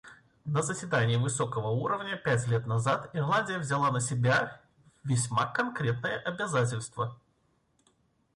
[0.47, 4.59] На заседании высокого уровня пять лет назад Ирландия взяла на себя
[5.03, 7.19] весьма конкретное обязательство.